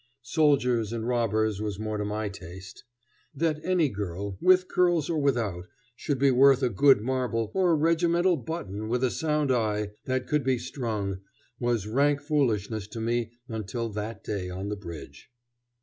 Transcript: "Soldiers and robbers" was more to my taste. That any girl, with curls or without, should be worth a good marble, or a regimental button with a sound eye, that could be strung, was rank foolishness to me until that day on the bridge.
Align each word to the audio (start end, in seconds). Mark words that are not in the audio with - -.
"Soldiers 0.23 0.91
and 0.91 1.07
robbers" 1.07 1.61
was 1.61 1.77
more 1.77 1.99
to 1.99 2.03
my 2.05 2.27
taste. 2.27 2.85
That 3.35 3.63
any 3.63 3.87
girl, 3.87 4.35
with 4.41 4.67
curls 4.67 5.11
or 5.11 5.19
without, 5.19 5.67
should 5.95 6.17
be 6.17 6.31
worth 6.31 6.63
a 6.63 6.69
good 6.69 7.01
marble, 7.01 7.51
or 7.53 7.69
a 7.73 7.75
regimental 7.75 8.35
button 8.35 8.87
with 8.89 9.03
a 9.03 9.11
sound 9.11 9.51
eye, 9.51 9.91
that 10.05 10.25
could 10.25 10.43
be 10.43 10.57
strung, 10.57 11.19
was 11.59 11.85
rank 11.85 12.19
foolishness 12.19 12.87
to 12.87 12.99
me 12.99 13.33
until 13.47 13.89
that 13.89 14.23
day 14.23 14.49
on 14.49 14.69
the 14.69 14.75
bridge. 14.75 15.29